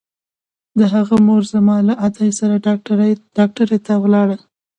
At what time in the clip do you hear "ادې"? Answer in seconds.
2.07-2.29